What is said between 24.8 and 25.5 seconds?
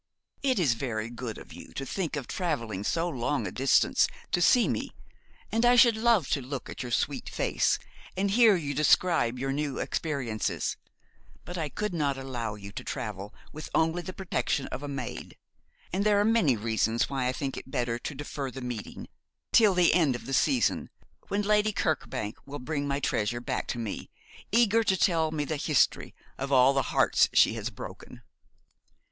to tell me